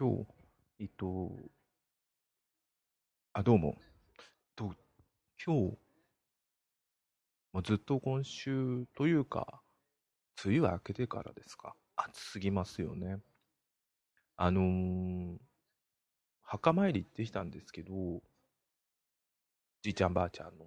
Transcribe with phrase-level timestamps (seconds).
[0.00, 0.26] 今日、
[0.78, 1.32] えっと、
[3.32, 3.76] あ、どうも。
[4.54, 4.72] と
[5.44, 5.78] 今日、
[7.52, 9.60] もうずっと今週というか、
[10.44, 11.74] 梅雨明けてからですか。
[11.96, 13.16] 暑すぎますよね。
[14.36, 15.36] あのー、
[16.42, 18.22] 墓参り行ってきたんですけど、
[19.82, 20.66] じいちゃんばあちゃんの。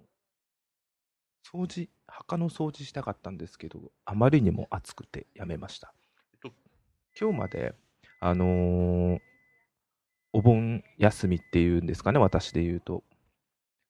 [1.50, 5.94] 掃除、墓の掃除したかったんですけど、あまりにも暑くてやめました。
[6.34, 6.52] えっと、
[7.18, 7.74] 今日まで、
[8.24, 9.18] あのー、
[10.32, 13.02] お盆休みっていうんですかね、私で言うと。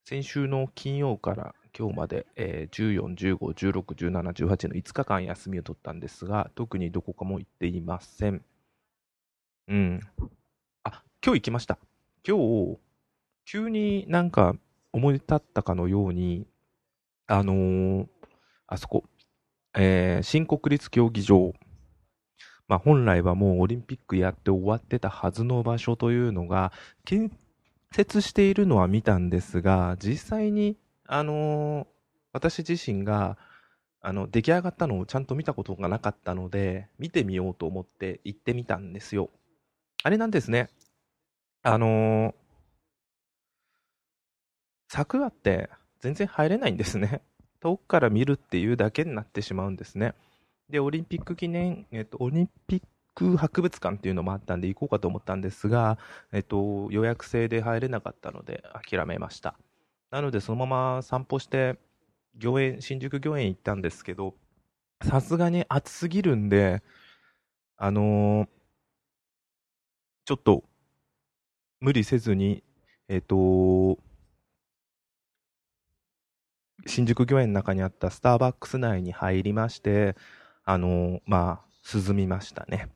[0.06, 8.42] 先週の金曜から今日まで、えー、14、15、16、17、18の5日間休みを取ったんですが、特にどこかも行っていません。
[9.69, 10.01] うん。
[10.84, 11.78] あ、今日行きました。
[12.27, 12.78] 今日、
[13.45, 14.56] 急になんか
[14.95, 16.47] 思い立ったかのように、
[17.27, 18.06] あのー、
[18.67, 19.05] あそこ、
[19.75, 21.53] えー、新国立競技場、
[22.73, 26.73] まあ、本来はもうオリンピックやって終わってたはずの場所というのが、
[27.05, 27.31] 建
[27.93, 31.87] 設しているのは見たんですが、実際に、あのー、
[32.33, 33.37] 私自身が、
[34.01, 39.29] あの、出来上がったのをちゃんと見たことがなかったので、見てみようと思って行ってみたんですよ。
[40.03, 40.70] あれなんですね。
[41.62, 42.34] あのー、
[44.89, 45.69] 柵って
[46.01, 47.20] 全然入れないんですね。
[47.61, 50.14] 遠くから見るっていうだけになってしまうんですね。
[50.73, 52.83] で、オリンピック記念、えっと、オリンピッ
[53.15, 55.98] ク博物館っていうのもあったんで行こうかと思ったんですが、
[56.33, 59.55] えっと、予約制で入れなかったので諦めました。
[60.11, 61.79] なので、そのまま散歩して、
[62.42, 64.34] 御苑、新宿御苑行ったんですけど、
[65.03, 66.83] さすがに暑すぎるんで、
[67.77, 68.48] あのー、
[70.25, 70.64] ちょっと、
[71.81, 72.62] 無理せずに、
[73.09, 73.98] えっ、と
[76.86, 80.17] 新宿御苑の中にあったスターバックス内に入りまして、
[80.64, 82.88] あのまあ、涼みましたね。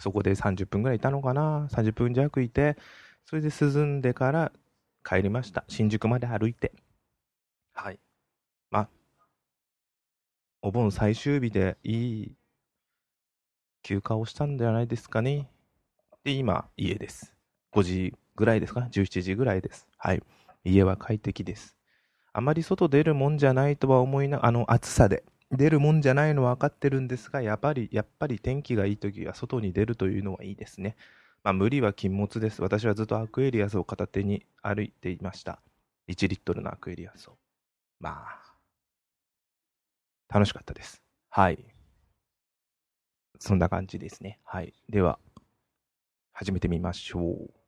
[0.00, 2.76] そこで30分ぐらいいたのかな ?30 分弱いて、
[3.24, 4.52] それで涼んでから
[5.02, 5.64] 帰りました。
[5.68, 6.72] 新宿まで歩いて。
[7.72, 7.98] はい。
[8.70, 8.88] まあ、
[10.62, 12.36] お盆最終日でいい
[13.82, 15.48] 休暇をしたんじゃないですかね。
[16.24, 17.34] で、今、家です。
[17.72, 19.86] 5時ぐらいですか ?17 時ぐらいです。
[19.98, 20.22] はい。
[20.64, 21.76] 家は快適です。
[22.32, 30.96] あまり外出るもんじゃないとは思いな、あの暑さで出るもんじゃないのは分かってるんですが、やっぱり、やっぱり天気がいい時は外に出るというのはいいですね。
[31.42, 32.62] まあ無理は禁物です。
[32.62, 35.62] 私はずっとアクエリアスを片手に歩いていました。
[36.06, 37.38] 1リットルのアクエリアスを。
[38.00, 38.54] まあ、
[40.28, 41.02] 楽しかったです。
[41.30, 41.64] はい。
[43.38, 44.40] そんな感じですね。
[44.44, 44.74] はい。
[44.88, 45.18] では、
[46.34, 47.63] 始めてみましょう。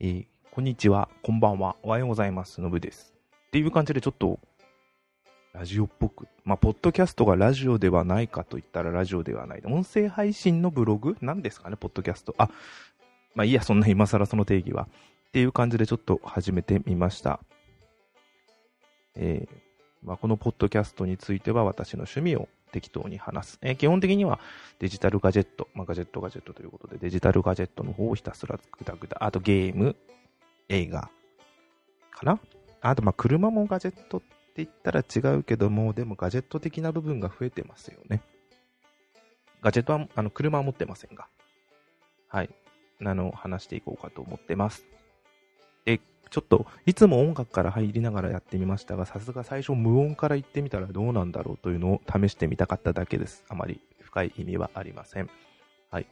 [0.00, 3.14] えー、こんにちは、こんばんは、おはようございます、のぶです。
[3.46, 4.40] っていう感じでちょっと、
[5.52, 6.26] ラジオっぽく。
[6.44, 9.62] まあ、ポッドキャストがラジオではないかと言ったらラジオではない。
[9.64, 11.16] 音声配信のブログ？
[11.20, 12.34] なんですかね、ポッドキャスト。
[12.38, 12.50] あ、
[13.36, 14.88] まあいいや、そんな今更その定義は。
[15.28, 17.38] っていう感じでちょっと始めてみました。
[19.14, 19.56] えー、
[20.02, 23.58] まあ、このポッドキャストについては私の趣味を適当に話す。
[23.62, 24.40] えー、基本的には
[24.80, 29.94] デジタルガジェット、まあ、ガジェットガジェットということで、デジタルガジェットの方をひたすらぐだぐだ、あとゲーム、
[30.68, 31.08] 映画、
[32.10, 32.40] かな
[32.80, 34.26] あと、まあ、車もガジェットって
[34.56, 38.20] 言ったら違うけども、でもガジェット的な部分が増えてますよね。
[39.62, 41.28] ガジェットは、あの、車は持ってませんが。
[42.28, 42.50] はい。
[43.04, 44.84] あの、話していこうかと思ってます。
[46.34, 53.44] ちょっと、いつも音楽から入りながらやってみましたが、さすが最初無音から言ってみたらどうなんだろうというのを試してみたかっただけです。
[53.48, 55.30] あまり深い意味はありません。
[55.92, 56.08] はい。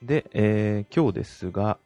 [0.00, 1.78] で、えー、今日ですが、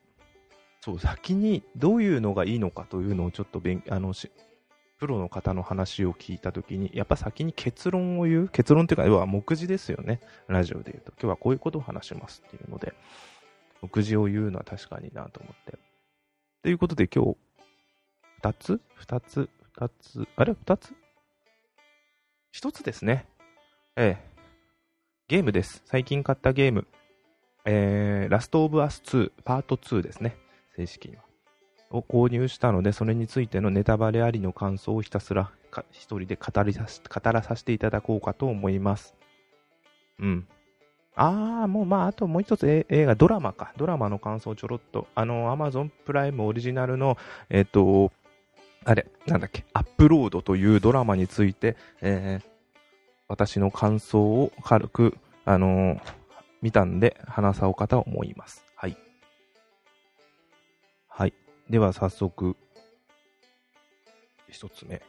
[0.83, 4.31] そう、先にどういうのがいいのかというのをちょっと勉、あのし、
[4.99, 8.49] プロの方の話を聞いたときに、やっぱ先に結論を言う？
[8.49, 10.21] 結論っていうか、要は目次ですよね。
[10.47, 11.13] ラジオで言うと。
[11.13, 12.93] 今日はこういうことを話しますっていうので、
[13.81, 15.79] 目次を言うのは確かになと思って。
[16.69, 17.37] ということで今日、
[18.43, 18.81] 二つ？
[18.95, 19.49] 二つ？
[19.73, 20.29] 二つ？
[20.37, 20.53] あれ？
[20.53, 20.93] 二つ？
[22.53, 23.25] 一つですね。
[23.97, 24.43] ええ。
[25.29, 25.81] ゲームです。
[25.87, 26.87] 最近買ったゲーム。
[27.65, 30.37] えー、ラストオブアス2、パート2ですね。
[30.77, 31.23] 正式には。
[31.91, 35.51] を購入したので、それについてのネタバレありの感想をひたすら
[35.91, 39.15] 一人で語りさ語らさせていただこうかと思います。
[40.19, 40.47] うん。
[41.21, 43.73] ああ、もうまあ、あともう一つ映画、ドラマか。
[43.77, 45.09] ドラマの感想ちょろっと。
[45.17, 47.19] あの、アマゾンプライムオリジナルの、
[47.51, 48.13] えっ、と、
[48.85, 52.47] あれ、なんだっけ、アップロードというドラマについて、えー、
[53.27, 56.01] 私の感想を軽く、あのー、
[56.63, 58.65] 見たんで話そうかと思います。
[58.77, 58.97] はい。
[61.09, 61.35] はい。
[61.69, 62.57] では早速、
[64.49, 65.03] 一つ目。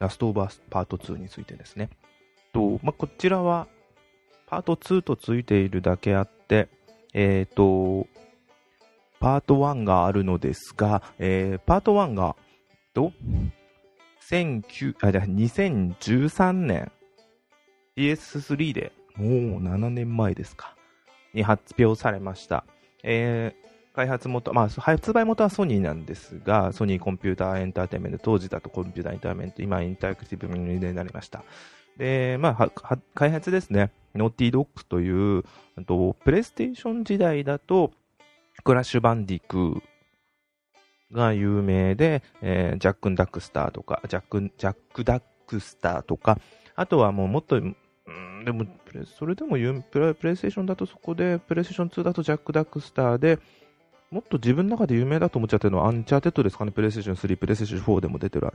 [0.00, 1.88] ラストオブアスパート2についてですね。
[2.52, 3.68] と、まあ、こちらは、
[4.48, 6.68] パート2とついているだけあって、
[7.12, 8.08] えっ、ー、と、
[9.20, 12.34] パート1があるのですが、えー、パート1が、
[12.94, 13.12] と、
[14.30, 16.92] 19あ2013年
[17.96, 20.76] PS3 で、もう7年前ですか、
[21.34, 22.64] に発表されました。
[23.02, 31.44] えー、開発元、まあ、発売元はソニーなんですが、ソニーコンピューターエンターテインメント、当時だとコンピューターエンターテインメント、今インタラクティブになりました。
[31.98, 32.70] で、まあ、
[33.14, 33.90] 開発ですね。
[34.14, 35.44] ノーティードッグという、
[35.86, 37.92] とプレイステーション時代だと、
[38.64, 39.82] クラッシュバンディクー
[41.12, 46.38] が有名で、えー、ジャック・ダックスターとか、ジャック、ジャック・ダックスターとか、
[46.74, 48.64] あとはもうもっと、うん、でも、
[49.18, 49.56] それでも
[49.90, 53.38] プレプレイステーションだとそこで、プレイステーション2だとジャック・ダクスターで、
[54.10, 58.46] もっと自分の中で有名だと思っちゃってるのはアンチャーテッドですかね、プレイステーション3、プレイステーション4でも出てる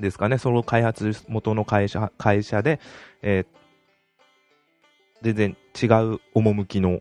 [0.00, 2.80] ですかね、その開発元の会社会社で、
[3.22, 3.46] えー、
[5.22, 7.00] 全然違う趣の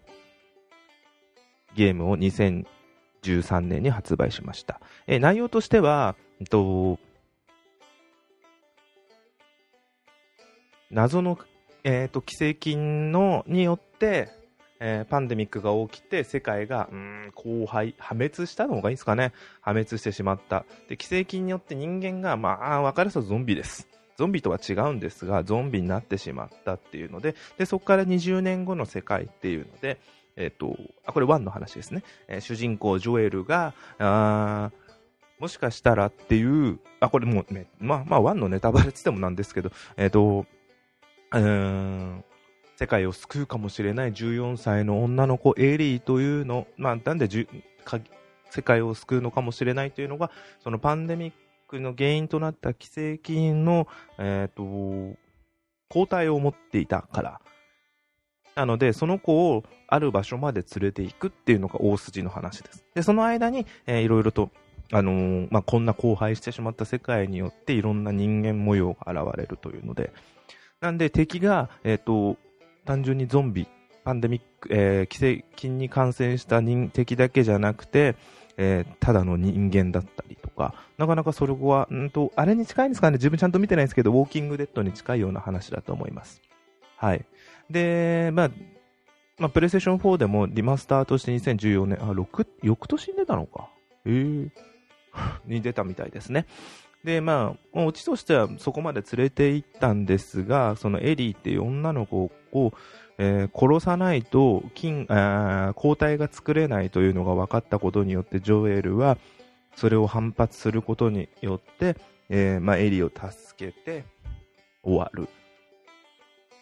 [1.75, 4.79] ゲームを2013年に発売しました。
[5.07, 6.99] えー、内容としては、えっと、
[10.89, 11.37] 謎の、
[11.83, 14.40] えーと、寄生菌のによって、
[14.83, 19.31] えー、パンデミックが起きて世界がうん荒廃破滅したのがいいですかね。
[19.62, 20.66] 破滅してしまった。
[20.89, 23.88] で寄生菌によって人間がまあ分かるとゾンビです。
[24.18, 30.00] ゾンビとは違うんですがゾンビになってしまったっていうのででそこから20年後の世界っていうので
[30.36, 34.72] えっ、ー、とあこれ1の話ですね、えー、主人公ジョエルがあ
[35.39, 40.45] もしかしたらっていうあこれもうねまあまあ1のネタバレって言ってもなんですけどえっ、ー、と
[41.31, 42.24] うん
[42.81, 47.30] 世界を救うかもしれない14歳の女の子エリーというの、まあ、なんで
[48.50, 50.31] 世界を救うのかもしれないというのが
[50.63, 51.33] そのパンデミッ
[51.68, 53.88] クの原因となった寄生菌の、
[54.18, 55.16] えーと、
[55.89, 57.42] 抗体を持っていたから。
[58.56, 62.83] なのでその子をある場所まで連れていくっていうのが大筋の話です。
[62.95, 64.50] でその間に、えー、いろいろと
[64.92, 70.12] あのー、まあ、こんな荒廃してしまった世界によっていろんな人間模様が現れるというので。
[70.81, 72.38] なんで敵が、えっ、ー、と
[72.86, 73.68] 単純にゾンビ、
[74.04, 78.16] パンデミック、えー、寄生菌に感染した人敵だけじゃなくて、
[78.57, 86.42] えー、ただの人間だったりとか、なかなかそれは、んと、あれに近いんですかね自分ちゃんと見てないんですけど、ウォーキングデッドに近いような話だと思います。
[86.98, 87.25] はい。
[87.69, 88.51] で、まあ、
[89.39, 93.69] まあ、プレイステーション4でもリマスターとして2014年、あ、6、翌年に出たのか。
[94.06, 94.51] ええー、
[95.45, 96.45] に出たみたいですね。
[97.04, 102.74] で、まあ、オチとしてはそこまで連れて行ったんですが、そのエリーっていう女の子を、を
[103.24, 109.19] えー、殺さないと金あ抗体が作れないというのが分かったことによってジョエルは
[109.75, 111.95] それを反発することによって、
[112.30, 114.06] えー、まあ、エリーを助けて
[114.83, 115.30] 終わる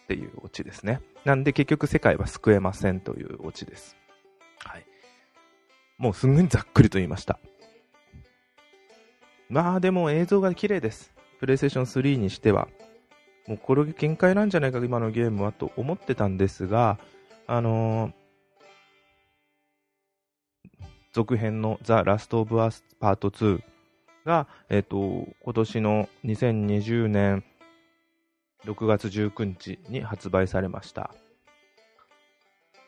[0.03, 0.99] っていうオチですね。
[1.23, 3.95] なんで結局世界は救えませんというオチです。
[4.65, 4.85] はい。
[5.97, 7.39] もうすんごいざっくりと言いました。
[9.49, 11.13] まあでも映像が綺麗です。
[11.39, 12.67] プレイステーション3にしては。
[13.49, 16.99] もうこれ限界なんじゃないか、今のゲームはと思ってたんですが、
[17.47, 18.13] あのー、
[21.13, 23.63] 続編のザ・ラスト・オブ・アスパート2
[24.23, 27.43] が、えっ、ー、と、今年の2020年
[28.65, 31.09] 6月19日に発売されました。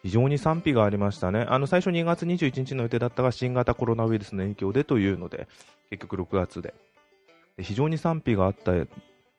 [0.04, 1.48] 非常に賛否がありましたね。
[1.50, 5.48] あの、最初2月21日の予定だったが、新型コロナウイルスの影響でというので、
[5.90, 6.76] 結局6月で。
[7.58, 8.74] で非常に賛否があった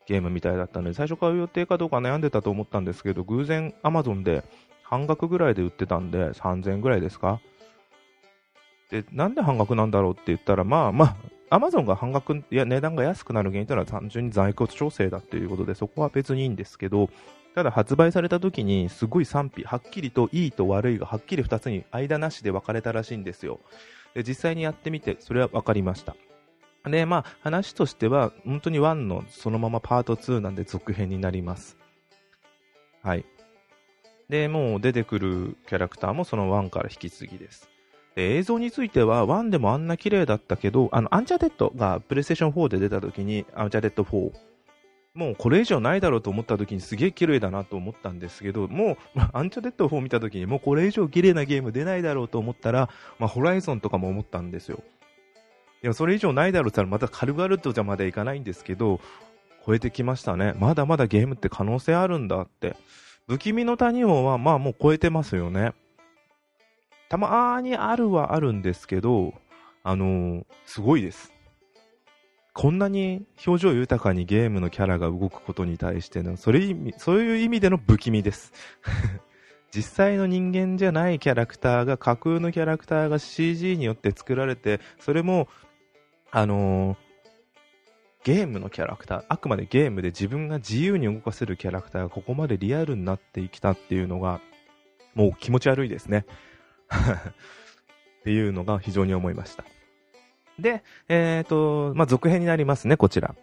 [0.07, 4.45] ゲームみたいだったので、最初買う予定かどうか悩んでたと思ったんですけど、偶然 Amazon で
[4.83, 7.41] 半額ぐらいで売ってたんで、3000円ぐらいですか？
[8.91, 11.17] で、なんで半額なんだろうって言ったら、まあま
[11.51, 17.09] あ、Amazon が半額、いや、値段が安くなる原因というのは単純に在庫調整だっていうことで、そこは別にいいんですけど、
[17.55, 23.61] ただ発売された時にすごい賛否、はっきりといいと悪いがはっきり2つに間なしで分かれたらしいんですよ。
[24.15, 26.17] で実際にやってみてそれは分かりました。
[26.85, 31.77] で、まあ話としては本当に1のそのままパート2なんで続編になります。
[33.03, 33.25] はい。
[34.29, 37.69] で、もう出てくるキャラクターもその1から引き継ぎです。
[38.15, 44.33] で映像については1でもあんな綺麗だったけど、あの、アンチャーテッドがプレイステーション4で出た時に、アンチャーテッド4
[45.15, 54.83] もうこれ以上ないだろうと思った時にすげえ綺麗だなと思ったんですけど、もう、まあ、アンチャデッド4見た時にもうこれ以上綺麗なゲーム出ないだろうと思ったら、まあ、ホライゾンとかも思ったんですよ。
[55.83, 59.01] いや、それ以上ないだろうって言ったらまたカルガルトじゃまでいかないんですけど、
[59.67, 60.55] 超えてきましたね。
[60.59, 62.77] まだまだゲームって可能性あるんだって。
[63.29, 65.73] 不気味の谷王はまあもう超えてますよね。
[67.09, 69.35] たまーにあるはあるんですけど、
[69.85, 71.33] あのー、すごいです。
[72.55, 78.53] こんなに表情豊かにゲームのキャラが動くことに対しての、それ意味、そういう意味での不気味です。
[79.75, 85.49] 実際の人間じゃないキャラクターが、架空のキャラクターが CG によって作られて、それも、
[86.35, 86.97] あのー、
[88.25, 94.41] ゲームのキャラクター、あくまでゲームで自分が自由に動かせるキャラクターがここまでリアルになってきたっていうのが、
[95.15, 96.25] もう気持ち悪いですね。
[96.89, 99.65] っていうのが非常に思いました。
[100.59, 103.35] で、えっ、ー、と、まあ、続編になりますね、こちら。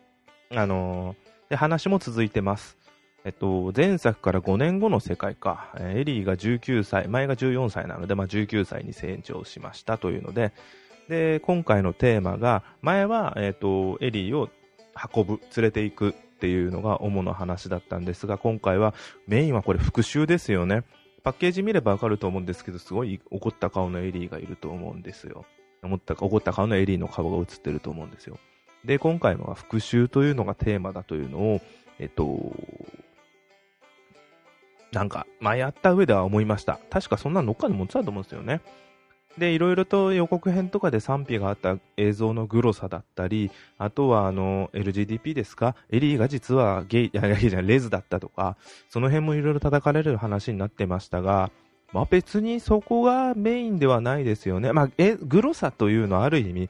[0.55, 2.75] あのー、で、話も続いてます。
[3.23, 10.53] えっと、前作から5年後の世界か、エリーが19歳、前が14歳なので、まあ、19歳に成長しましたというので、
[11.09, 14.47] で、今回のテーマが、前は、えっと、エリーを
[15.13, 18.93] 運ぶ、連れて行くっていうのが主な話だったんですが、今回は
[19.27, 20.83] メインはこれ復讐ですよね。
[21.23, 25.45] パッケージ見ればわかると思うんですけど、すごい怒った顔のエリーがいると思うんですよ。
[25.81, 28.37] 思った怒った顔のエリーの顔が映ってると思うんですよ。
[28.85, 31.61] で、今回は復讐というのがテーマだというのを、
[31.97, 32.53] えっと、
[34.91, 36.79] なんか、まあ、やった上では思いました。
[36.91, 38.61] 確かそんなのっかで持ってたと思うんですよね。
[39.39, 45.75] で、いろいろと予告編とかで賛否があった映像のグロさだったり、あとはあの、LGDP ですか？
[45.89, 48.57] エリーが実はゲイ、い やいやいや、レズだったとか、
[48.89, 51.51] その辺もいろいろ叩かれる話になってましたが、
[51.93, 54.73] まあ別にそこがメインではないですよね。
[54.73, 56.69] まあ、え、グロさというのはある意味、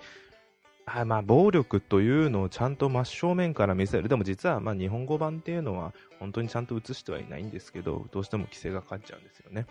[0.85, 4.09] あまあ、暴力というのをちゃんと真正面から見せる。
[4.09, 9.67] でも実はま日本語版っていうのは本当にちゃんと映してはいないんですけど、どうしても規制がかかっちゃうんですよね。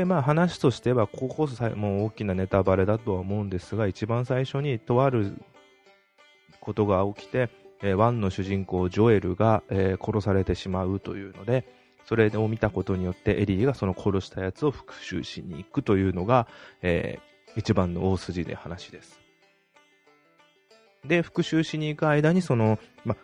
[0.00, 5.34] で、まあ話としては、こここそも大きなネタバレだとは思うんですが、一番最初にとある
[6.60, 7.50] ことが起きて、
[7.82, 11.66] えー、ワンの主人公ジョエルが、えー、殺されてしまうというので、
[12.06, 16.48] それを見たことによってエリーがその殺したやつを復讐しに行くというのが、
[16.80, 19.20] えー、一番の大筋で話です。
[21.04, 23.18] で、復讐しに行く間にその、ま、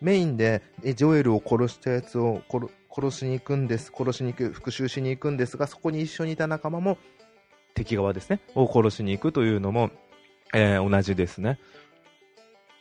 [0.00, 2.66] メインでジョエルを殺したやつを殺
[2.98, 6.98] 殺しに行くんです、殺しに行く、復讐しに行くんですが、そこに一緒にいた仲間も
[7.74, 9.90] 敵側ですね、を殺しに行くというのも、
[10.52, 11.60] えー、同じですね。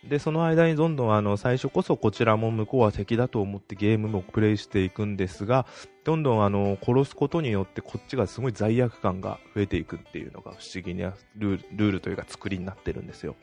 [0.04, 5.68] で、その間にどんどんあの、最初こそこちらも向こうは敵だと思ってゲームもプレイしていくんですが、
[6.04, 13.36] どんどんあの、殺すことによってこっちがすごい罪悪感が増えていくっていうのが不思議なルールというか作りになってるんですよ。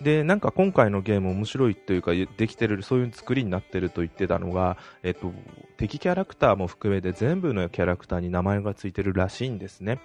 [0.00, 5.32] で、なんか今回のゲーム面白いというか、できてる、そういう作りになってると言ってたのが、えっと、
[5.76, 10.00] 敵キャラクターも含めて全部のキャラクターに名前がついてるらしいんですね。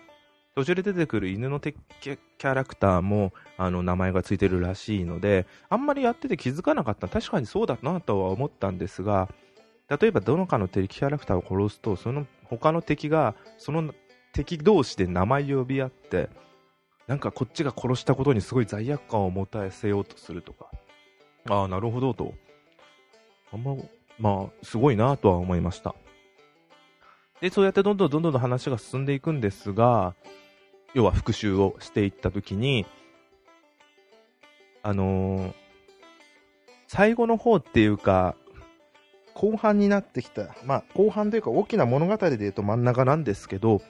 [0.56, 7.08] 途中で出てくる犬のキャラクターもあの名前がついてるらしいので、あんまりやってて気づかなかった。
[7.08, 9.30] 確かにそうだなとは思ったんですが、
[9.90, 13.94] 例えばどのかの敵キャラクターを殺すと、その他の敵が、その
[14.34, 16.30] 敵同士で名前を呼び合って、
[17.12, 20.72] なんかこっちが殺したことにすごい罪悪感を持たせようとするとか、
[21.50, 22.34] ああ、なるほどと。
[23.52, 23.76] あんま、
[24.18, 25.94] まあ、すごいなとは思いました。
[27.42, 30.16] で、そうやってどんどんどんどん話が進んでいくんですが、
[30.94, 32.86] 要は復習をしていったときに、
[34.82, 35.54] あのー、
[36.88, 38.38] 最後の方っていうか、
[39.34, 43.82] 後半になってきた、まあ、後半というか大きな物語で言うと真ん中なんですけど、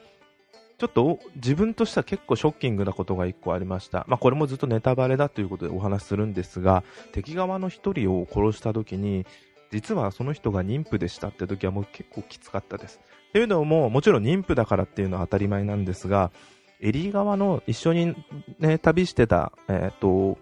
[0.82, 4.04] ちょっと自分としては結構ショッキングなことが1個ありました。
[4.08, 9.28] まあ、これもずっとネタバレだということでお話しするんですが、敵側の1人を殺した時に、
[9.72, 13.00] 実はその人が妊婦でしたって時はもう結構きつかったです。
[13.30, 16.32] っていうのも、もちろん妊婦だからっていうのは当たり前なんですが、
[16.80, 18.16] エリー側の一緒に
[18.58, 20.40] ね、旅してた、えっ、ー、と、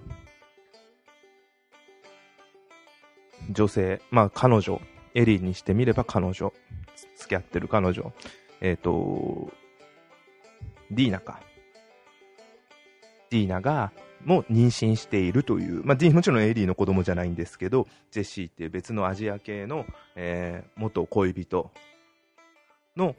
[3.51, 4.79] 女性、まあ彼女、
[5.15, 6.53] エリーにしてみれば彼女、
[7.17, 8.13] 付き合ってる彼女、
[8.61, 9.51] えっ、ー、と、
[10.91, 11.39] ディーナか。
[13.29, 13.91] ディーナが、
[14.25, 21.71] も妊娠しているという、まあ、もちろんエリーの子供じゃないんですけど、ジェシーっていう別のアジア系の、えー、元恋人
[22.97, 23.15] の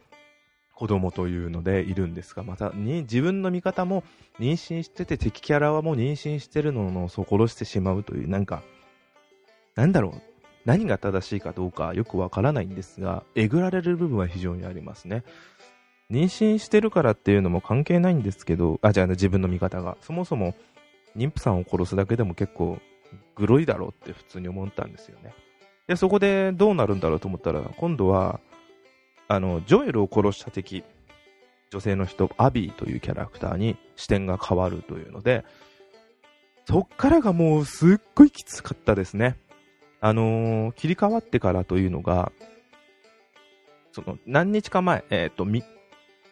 [0.74, 4.04] 子供というのでいるんですが、またに自分の味方も
[4.38, 8.62] 妊娠してて敵キャラはもう妊娠してるのをそう殺してしまうという、なんか、
[9.74, 10.22] なんだろう、
[10.64, 15.22] 何が正しいかどうかよくわからないんですが、えぐられる部分は非常にありますね。
[16.10, 19.96] 妊娠してるからっていうのも関係ないんですけど、あ、じゃあ、自分の味方が。
[20.00, 20.54] そもそも、
[21.16, 22.78] 妊婦さんを殺すだけでも結構、
[23.36, 25.32] グロいだろうって普通に思ったんですよね。
[25.86, 28.40] で、そこでどうなるんだろうと思ったら、今度は、
[29.28, 30.84] あの、ジョエルを殺した敵、
[31.70, 35.44] 女性の人、アビーというキャラクターに視点が変わるというので、
[36.66, 39.36] そっからがもうすっごいきつかったですね。
[40.00, 42.32] あのー、切り替わってからというのが、
[43.92, 45.44] その何日か前、えっ、ー、と、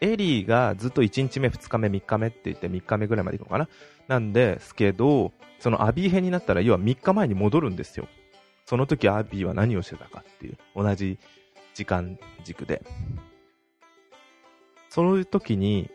[0.01, 3.69] エリーがずっと1日目、2日目、3日目って言って3日目ぐらいまで行くのかな
[4.09, 8.09] なんですけど、そのアビー編になったら、要は3日前に戻るんですよ。
[8.65, 11.19] その時アビーは何をしてたかっていう、同じ
[11.75, 12.83] 時間軸で。
[14.89, 15.91] その時に、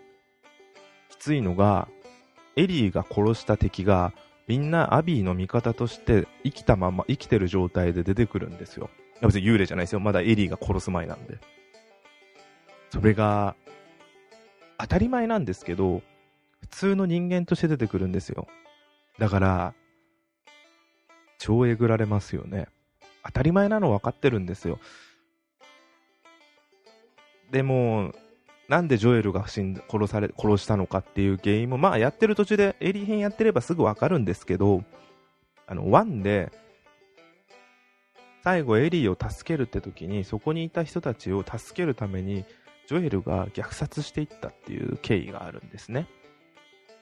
[1.09, 1.87] きついのが、
[2.55, 4.13] エリーが殺した敵が、
[4.47, 8.89] みんなアビーの味方として生きたまま、生きてる状態で出てくるんですよ。
[9.21, 9.99] 別に幽霊じゃないですよ。
[9.99, 11.37] まだエリーが殺す前なんで。
[12.89, 13.55] それが、
[14.77, 16.01] 当たり前なんですけど、
[16.61, 18.47] 普通の人間として出てくるんですよ。
[19.19, 19.73] だから、
[21.37, 22.67] 超えぐられますよね。
[23.25, 24.79] 当たり前なの分かってるんですよ。
[27.51, 28.13] でも、
[28.69, 34.83] なんでジョエルが死ん殺され殺したのかっていう原因も、まあやってる途中でエリー編やってればすぐ分かるんですけど、
[35.67, 36.51] あの、1で、
[38.43, 42.45] 最後エリーを助けるって時に、そこにいた人たちを助けるために、
[42.87, 46.07] ジョエルが虐殺していったっていう経緯があるんですね。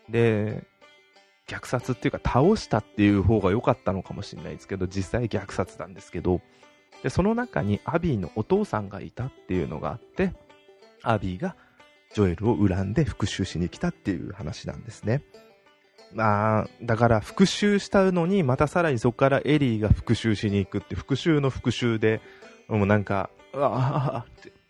[0.09, 0.63] で、
[1.47, 6.41] 虐殺っていうか倒したっていう方が良かったのかもしれないですけど、実際虐殺なんですけど、
[7.03, 10.33] で、その中にアビーのお父さんがいたっていうのがあって、
[11.03, 11.55] アビーが
[12.13, 15.23] ジョエルを恨んで復讐しに来たっていう話なんですね。
[16.13, 22.21] まあ、だから復讐したのに、またさらにそこからエリーが復讐しに行くって、復讐の復讐で、
[22.67, 24.60] もうなんか、うわーって。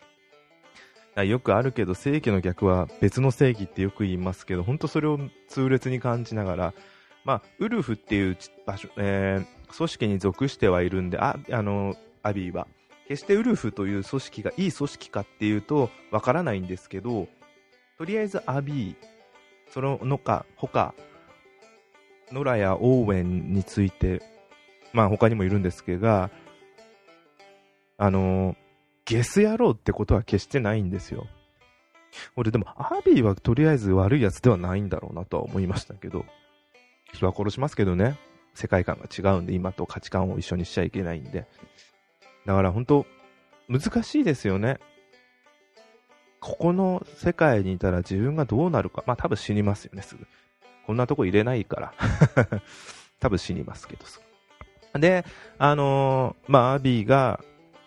[1.16, 6.74] よくあるけど、正義の逆は別の正義ってよく言いますけど、本当それを痛烈に感じながら、
[7.24, 12.66] まあ、ウルフっていう場所、えー、組織に属してはいるんで、あ、あの、アビーは。
[13.08, 17.28] 決してウルフという組織がいい組織かっていうとわからないんですけど、
[17.98, 18.96] とりあえずアビー、
[19.70, 20.94] そののか、他、
[22.30, 24.22] ノラやオーウェンについて、
[24.92, 26.30] まあ他にもいるんですけど、
[27.98, 28.56] あの、
[29.04, 31.26] ゲス野郎ってことは決してないんですよ。
[32.36, 36.24] 俺でも、アビーはとりあえず悪いやつではないんだろうなとは思いましたけど、
[37.12, 38.18] 人は殺しますけどね、
[38.54, 41.46] 世界観が違うんで、今と価値観を一緒にしちゃいけないんで。
[42.46, 43.06] だから本当、
[43.68, 44.78] 難しいですよね。
[46.40, 49.04] ここの世界にいたら自分がどうなるか。
[49.06, 50.26] まあ多分死にますよね、すぐ。
[50.86, 51.94] こんなとこ入れないから。
[53.20, 54.04] 多分死にますけど。
[54.98, 55.24] で、
[55.58, 57.40] あのー、まあアビーが、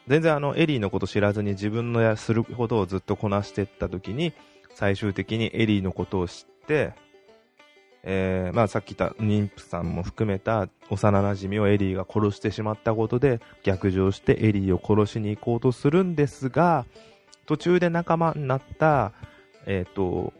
[0.08, 4.34] 全然あの、エリーのこと知らずに自分のやすることをずっとこなしていった時に、
[4.76, 6.94] 最終的にエリーのことを知って、
[8.08, 16.86] えー、まあ、さっき言った妊婦さんも含めた幼馴染をエリーが殺してしまったことで逆上してエリーを殺しに行こうとするんですが
[17.48, 19.12] 途中で仲間になった、
[19.66, 20.34] えっ、ー、と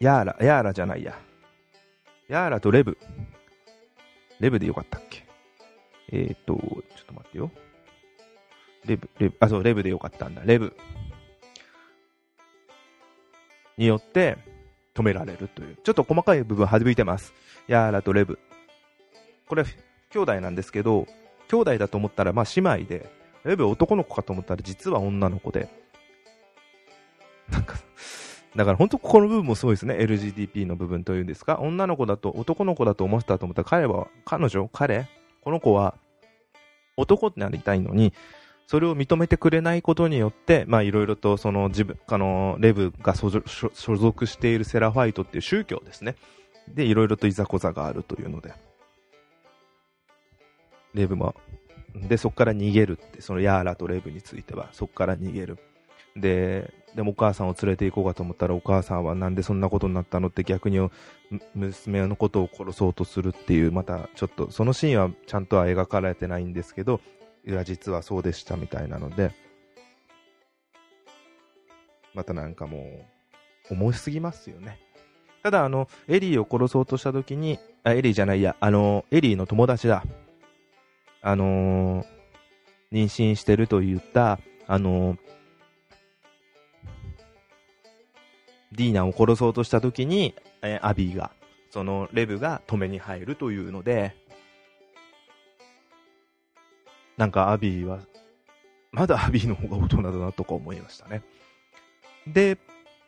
[0.00, 1.18] ヤーラ、ヤーラじゃないや。
[2.28, 2.96] ヤーラとレブ。
[4.40, 5.19] レブでよかったっけ？
[6.12, 7.50] えっ、と、ちょっと待ってよ。
[8.86, 10.42] レブ、レブ、あ、そう、レブでよかったんだ。
[10.44, 10.76] レブ。
[13.76, 14.36] によって
[14.94, 15.76] 止められるという。
[15.82, 17.32] ちょっと細かい部分省いてます。
[17.66, 18.38] ヤーラとレブ。
[19.48, 19.64] これ、
[20.10, 21.06] 兄弟なんですけど、
[21.48, 23.10] 兄弟だと思ったら、まあ姉妹で、
[23.44, 25.68] レブ男の子かと思ったら実は女の子で。
[27.48, 27.76] なんか、
[28.54, 29.94] だから本当ここの部分もすごいですね。
[29.94, 31.58] LGDP の部分というんですか。
[31.60, 34.68] 女の子だと、男の子だと思ってたと思ったら彼は、彼女？
[34.72, 35.06] 彼？
[35.42, 35.94] この子は
[36.96, 38.12] 男ってなりたいのに、
[38.66, 43.30] それを認めてくれないことによって、まあいろいろとその自分、あの、レブが所
[43.96, 46.14] 属しているセラファイトっていう宗教ですね。
[46.68, 48.54] で、いろいろといざこざがあるというので。
[50.94, 51.34] レブも、
[51.94, 55.58] で、そこから逃げるって、そのヤーラとレブについては、そこから逃げる。
[56.16, 60.78] で、でもお母さんを連れて行こうかと思ったら、お母さんはなんでそんなことになったのって逆に
[61.54, 67.00] 娘のことを殺そうとするっていう、またちょっと、そのシーンはちゃんとは描かれてないんですけど、
[67.46, 69.32] いや、実はそうでしたみたいなので、
[72.14, 73.06] またなんかも
[73.70, 74.80] う、重すぎますよね。
[75.42, 80.04] ただ、あの、エリーを殺そうとした時に、あ、エリーじゃないや、あの、エリーの友達だ。
[81.22, 82.06] あのー、
[82.92, 85.18] 妊娠してると言った、あのー、
[88.72, 91.32] ディーナを殺そうとした時に、えー、アビーが、
[91.70, 94.14] そのレブが止めに入るというので、
[97.16, 98.00] なんかアビーは、
[98.92, 101.22] まだアビーの方が大人だなとか思いましたね。
[102.26, 102.58] で、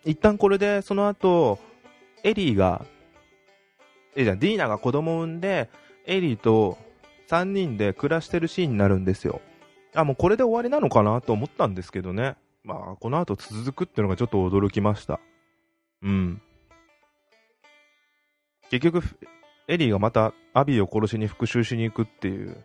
[0.05, 1.59] 一旦これで、その後、
[2.25, 2.85] エリーが、
[4.15, 5.71] えじゃディーナが子供を産んで、
[6.07, 6.77] エリーと
[7.29, 9.41] 3人で暮らしてるシーンになるんですよ。
[9.95, 12.37] あ、もうこれで終わりなのかなと思ったんですけどね。
[12.65, 15.21] まあ、この後続くっていうのがちょっと驚きました。
[16.03, 16.43] うん。
[18.71, 19.03] 結局、
[19.69, 22.65] エリーがまたアビーを殺しに復讐しに行くっていう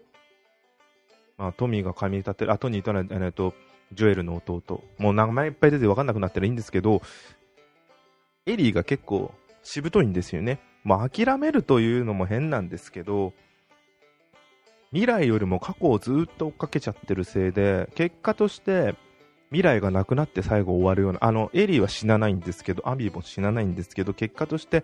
[1.38, 3.54] まあ、トミーが髪立てる、あ、トニーとね、えっと、
[3.93, 4.84] ジョエルの弟。
[4.97, 7.02] もう名前いっぱい出て分かんなくなったらいいんですけど、
[8.45, 10.60] エリーが結構しぶといんですよね。
[10.84, 13.34] まあ諦めるというのも変なんですけど、
[14.91, 18.95] 未来よりも過去をずっと追っかけちゃってるせいで、結果として
[19.49, 24.83] 未来がなくなって最後終わるような、あの、エリーは死なないんですけど、アビーも死なないんですけど、結果として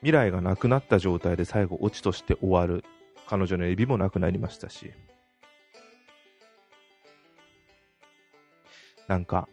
[0.00, 2.84] 未来がなくなった状態で最後オチとして終わる。
[3.26, 4.92] 彼女のエビもなくなりましたし。
[9.08, 9.48] なんか、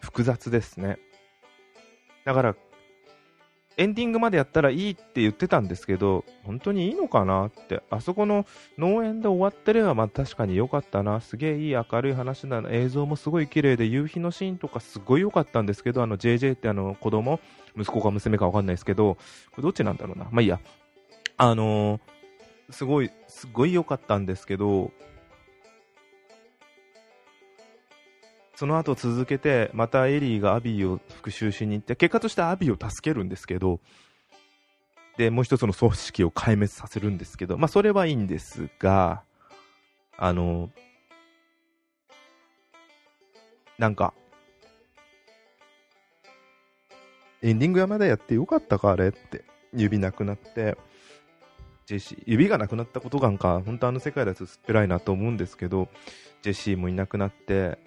[0.00, 0.98] 複雑ですね。
[2.24, 2.56] だから、
[3.76, 8.46] エンディングまでやったらいいって言ってたんですけど、本当にいいのかなって、あそこの
[8.78, 17.40] 農園で終わってれば、まあ確かに良かったな、すげえいい明るい話だな、映像もすごい綺麗で、夕日のシーンとかすごい良かったんですけど、あの JJ ってあの子供、
[17.76, 19.20] 息子か娘か分かんないですけど、こ
[19.58, 20.60] れどっちなんだろうな、まあいいや、
[21.36, 24.92] あのー、すごい、すごい良かったんですけど、
[28.62, 33.80] その後続けて、またエリーがアビーを復讐しに行って、結果としてアビーを助けるんですけど、
[35.16, 39.24] で、もう一つの組織を壊滅させるんですけど、まあそれはいいんですが、
[40.16, 40.70] あの、
[43.78, 44.14] なんか、
[47.42, 49.44] エンディング山でやってよかったか、あれって。
[49.74, 50.78] 指なくなって、
[51.86, 55.88] ジェシー、指がなくなったことがんか、本当あの世界だと薄っぺらいなと思うんですけど、
[56.42, 57.80] ジェシーもいなくなって、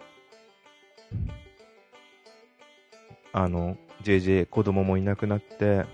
[3.34, 5.86] あの、JJ 子供もいなくなって、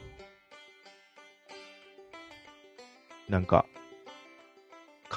[3.30, 3.66] なんか、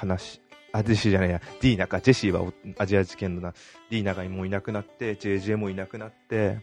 [0.01, 0.41] 悲しい。
[0.71, 2.01] あ、ジェシーじゃないや、ディーナか。
[2.01, 3.53] ジェシーはアジア事件のな。
[3.89, 6.59] ディーナがもういなくなって、JJ もいなくなって、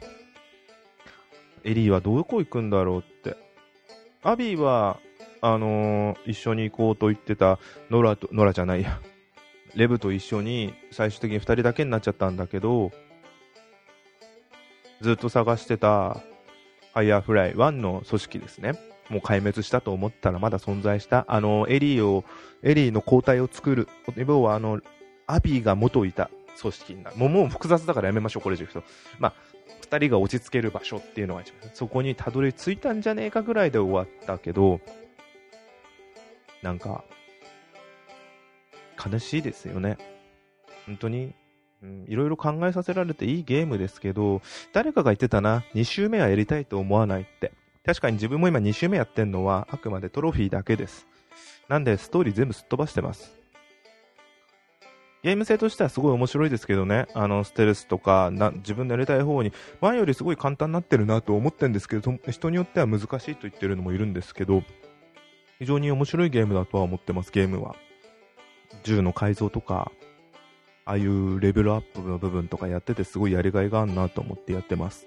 [1.64, 3.36] エリーはどこ行くんだろうって。
[4.22, 4.98] アビーは、
[5.40, 7.58] あのー、一緒に行こうと言ってた
[7.90, 9.00] ノラと、ノラじゃないや、
[9.74, 12.92] レブと一緒に最終的に2人だけになっちゃったんだけど、
[15.02, 16.14] ずっと探してた
[16.94, 18.78] ファイヤーフライ1の組織ですね。
[19.08, 21.24] もう壊滅したと思ったらまだ存在した。
[21.28, 22.24] あの、エリーを、
[22.62, 23.88] エリーの交代を作る。
[24.16, 24.80] 要はあの、
[25.26, 27.16] アビーが元いた組織になる。
[27.16, 28.84] もうもう複雑だからやめましょう、これ以上と。
[29.18, 29.34] まあ、
[29.80, 31.70] 二人が落ち着ける場所っていうのが一番。
[31.74, 34.80] そこにたどり着いたんじゃねえかぐらいで終わったけど、
[36.62, 37.02] なんか、
[39.04, 39.98] 悲しいですよね。
[40.86, 41.34] 本当に、
[42.06, 44.42] いろいろ考えさせられていいゲームですけど、
[44.72, 47.52] 誰かが言ってたな、2周目はやりたいと思わないって。
[47.84, 51.06] 確かに自分も今2周目やってんのはあくまでトロフィーだけです。
[51.68, 53.42] なんでストーリー全部すっ飛ばしてます。
[55.22, 64.62] ゲーム性としてはすごい面白いですけどね、あのステルスとかな自分でやりたい方に前よりすごい簡単になってるなと思ってるんですけど、人によっては難しいと言ってるのもいるんですけど、
[65.60, 67.76] 非常に面白いゲームだとは思ってます、ゲームは。
[68.82, 69.92] 銃の改造とか、
[70.84, 75.06] ああいうレベルアップの部分とかやっててすごいやりがいがあるなと思ってやってます。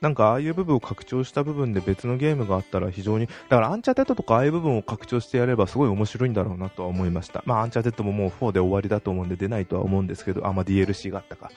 [0.00, 7.42] なんかああいう部分を拡張した部分で別のゲームがあったら非常に、だからアンチャーテッドとかああいう部分を拡張してやればすごい面白いんだろうなとは思いました。
[7.46, 11.50] まあアンチャーテッドももう4で終わりだと思うんで出ないとは思うんですけど、あ、まあ DLC があったか。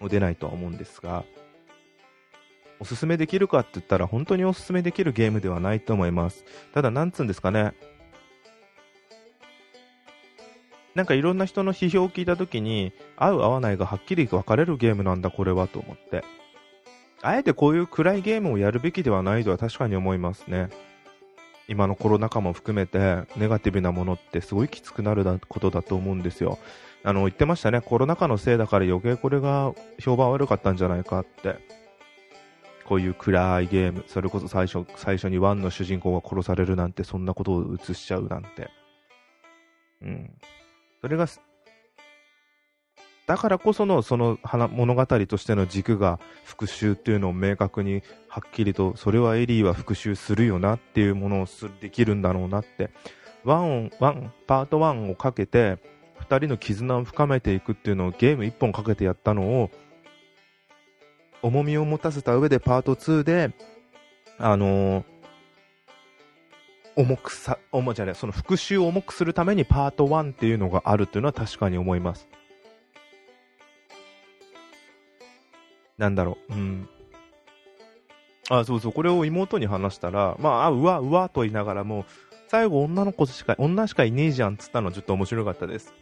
[0.00, 1.24] もう出ないとは思うんですが、
[2.80, 6.44] おすすめできるかって言ったら本当におすすめできるゲームではないと思います。
[6.72, 7.74] ただなんつうんですかね、
[10.94, 16.24] なんかいろんな人の批評を聞いたときに、合う合わないがはっきり分かれるゲームなんだ、これはと思って。
[17.22, 20.68] あえてこういう暗いゲームをやるべきではないとは確かに思いますね。
[21.66, 26.58] 今のコロナ禍も含めて、ネガティブなものってすごいきつくなることだと思うんですよ。
[27.02, 31.56] あの、言ってましたね、コロナ禍のせいだから余計これが評判悪かったんじゃないかって。
[32.84, 38.68] こういう暗いゲーム、それこそ最初、最初にワンの主人公が殺されるなんて、そんなことを映しちゃうなんて。
[40.02, 40.30] うん。
[41.04, 41.26] それが、
[43.26, 44.38] だからこそのその
[44.72, 51.46] 物語としての軸が復讐っていうのを明確にはっきりとそれはエリーは復讐するよなっていうものを
[51.78, 52.88] できるんだろうなって。
[53.44, 55.76] ワンワンパート1をかけて
[56.26, 59.70] 2人の絆を深めていくっていうのをゲーム1本かけてやったのを
[61.42, 63.50] 重みを持たせた上でパート2で
[64.38, 65.13] あのー
[66.96, 72.28] 重くさ、重じゃない、その復習を重くするためにパート1っていうのがあるっていうのは確かに思います。
[75.98, 76.88] なんだろう、うん。
[78.50, 82.04] あ、そうそう、これを妹に話したら、まあ、あ、うわ、うわと言いながらも、
[82.48, 85.94] 最後女の子しか、女しかいねえじゃんっつったのはちょっと面白かったです。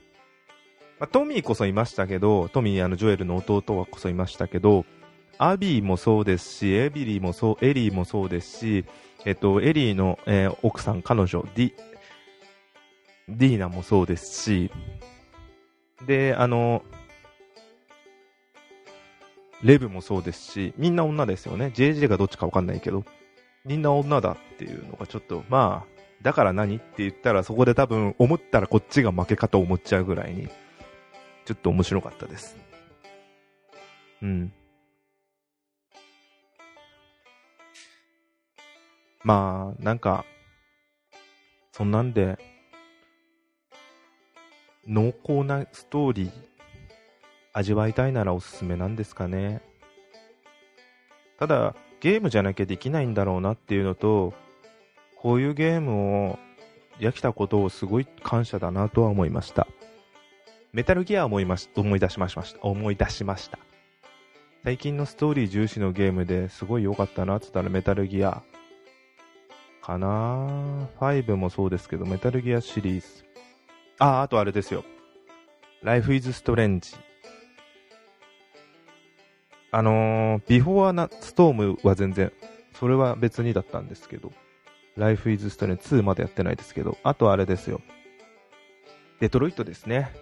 [0.98, 4.84] まあ、トミーこそいましたけど、トミー、あの、ジョエルの弟はこそいましたけど、
[5.38, 8.84] アビーもそうですし、エビリーもそう、エリーもそうですし、
[9.24, 11.72] えっと、エリーの、えー、奥さん、彼女、ディ、
[13.28, 14.70] ディーナもそうですし、
[16.06, 16.82] で、あの、
[19.62, 21.72] レブもそうですし、みんな女ですよね。
[21.74, 23.04] JJ がどっちかわかんないけど、
[23.64, 30.48] みんな女だっていうのがちょっと、まあ、だから何って言ったらそこで多分思ったらこっちが負けかと思っちゃうぐらいに、
[31.44, 32.56] ちょっと面白かったです。
[34.20, 34.52] うん。
[39.24, 40.24] まあ、なんか、
[41.72, 42.38] そんなんで、
[44.86, 46.32] 濃厚なストーリー、
[47.52, 49.62] 味わいたいならおすすめなんですかね。
[51.38, 54.34] ただ、ゲームじゃなきゃできないんだろうなっていうのと、
[55.16, 56.38] こういうゲームを
[56.98, 59.68] やきたことをすごい感謝だなとは思いました。
[60.72, 62.44] メタルギア思いまし思い出しました。
[62.62, 63.58] 思い出しました。
[64.64, 68.42] 最近のストーリー重視のゲームですごい良かったなって言ったらメタルギア
[69.82, 73.24] かな ?5 もそうですけど、メタルギアシリーズ。
[73.98, 74.84] あ、あとあれですよ。
[75.82, 76.96] Life is Strange。
[79.72, 82.32] あのー、 Before the Storm は全然、
[82.78, 84.32] それは別にだったんですけど、
[84.96, 87.80] Life is Strange 2までやってないですけど、あとあれですよ。
[89.18, 90.12] デトロイトですね。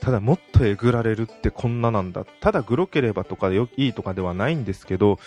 [0.00, 2.24] ただもっとえぐられるってこんななんだ。
[2.40, 5.18] ただグロければとかでよいいとかではないんですけど、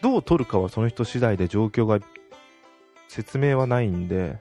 [0.00, 1.98] どう取るかはその人次第で状況が
[3.08, 4.38] 説明はないんで、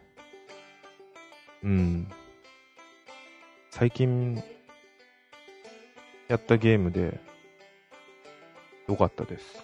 [1.64, 2.12] うん。
[3.72, 4.44] 最近
[6.28, 7.20] やったゲームで
[8.88, 9.64] 良かったです。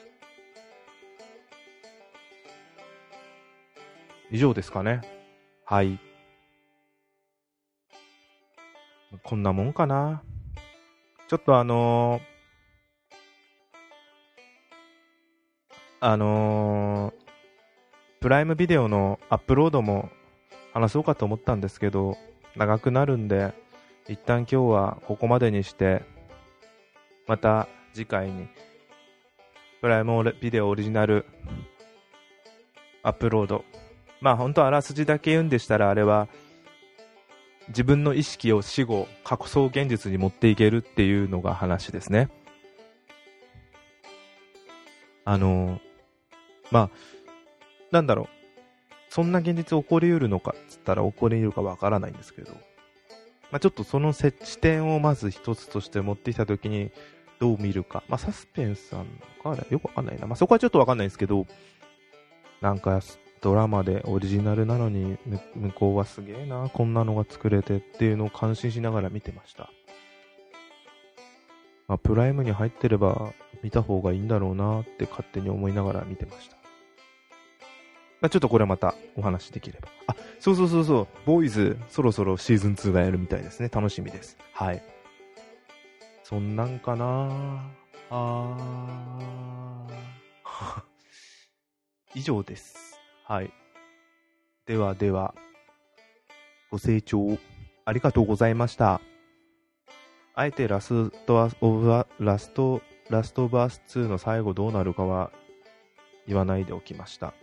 [4.31, 5.01] 以上ですかね。
[5.65, 5.99] はい。
[9.23, 10.23] こんなもんかな。
[11.27, 12.32] ちょっとあのー
[16.05, 17.13] あのー、
[18.19, 20.09] プライムビデオのアップロードも
[20.73, 22.17] 話そうかと思ったんですけど、
[22.57, 23.53] 長くなるんで、
[24.09, 26.01] 一旦今日はここまでにして、
[27.25, 28.49] また次回に、
[29.79, 31.25] プライムビデオオリジナル
[33.01, 33.63] アップロード。
[34.19, 36.27] まあ本当あらすじだけ言うんでしたら、あれは、
[37.69, 42.27] 自分の意識を死後、過想現実に持っていけるっていうのが話ですね。
[45.23, 45.92] あのー
[46.71, 46.89] まあ、
[47.91, 48.27] なんだろう。
[49.09, 52.51] そんな現実起こりうるのかっつったら起こりうるかわからないんですけど、
[53.51, 56.91] まあ、ちょっとその設置点をまず一つとして持ってきたときに
[57.39, 58.03] どう見るか。
[58.07, 59.03] まあ、サスペンスな
[59.43, 60.25] のかよくわかんないな。
[60.25, 61.45] まあ、そこはちょっとわかんないんですけど、
[62.61, 63.01] なんか
[63.41, 65.17] ドラマでオリジナルなのに
[65.53, 69.69] 向こうはすげえな、こんなのが作れてっていうのを感心しながら見てました。
[71.93, 76.55] まあ、プライムに入ってれば見た方がいいんだろうなって勝手に思いながら見てました。
[78.19, 79.89] まあ、ちょっとこれはまたお話できれば。
[80.07, 83.69] あ、そうそうそうそう、ボーイズ、そろそろシーズン2がやるみたいですね。
[83.71, 84.39] 楽しみです。
[84.53, 84.81] はい。
[86.23, 87.61] そんなんかな
[88.09, 90.81] あー。
[92.15, 92.99] 以上です。
[93.23, 93.53] はい。
[94.65, 95.35] ではでは、
[96.71, 97.37] ご清聴
[97.85, 98.99] ありがとうございました。
[100.35, 105.31] あえてラストオブラスト、ラストバース2の最後どうなるかは
[106.27, 107.33] 言わないでおきました。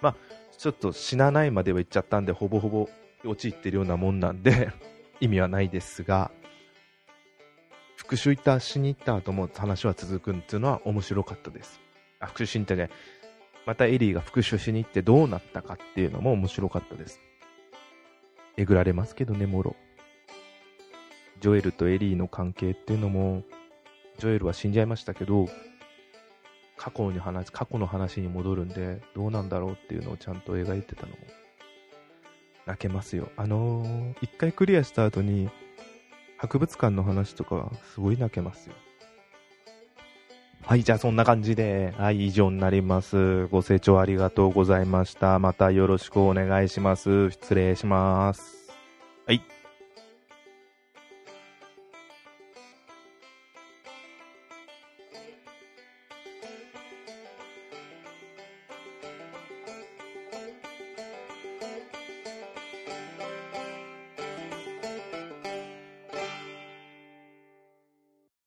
[0.00, 0.16] まあ、
[0.56, 2.88] ちょっと死なないまでは言っちゃったんで、ほぼほぼ
[3.24, 4.70] 陥ってるようなもんなんで
[5.20, 6.30] 意味はないですが、
[7.96, 11.78] 復讐行った、死に行った後も話は続くっていうのは面白かったです。
[12.20, 12.90] あ、復讐しに行ったね。
[13.66, 17.20] またエリーが復讐しに行ってどうなったかっていうのも面白かったです。
[18.56, 19.76] えぐられますけどね、もろ。
[21.40, 23.42] ジョエルとエリーの関係っていうのも、
[24.18, 25.48] ジョエルは死んじゃいましたけど、
[26.76, 31.16] 過去に話、過去の話に戻るんで、どうなんだろうっていうのをちゃんと描いてたのも、
[32.66, 33.30] 泣けますよ。
[33.36, 35.50] あのー、一回クリアした後に、
[36.36, 38.74] 博物館の話とか、すごい泣けますよ。
[40.62, 43.46] はい、じゃあそんな感じで、はい、以上になります。
[43.46, 45.38] ご清聴ありがとうございました。
[45.38, 47.30] またよろしくお願いします。
[47.30, 48.59] 失礼します。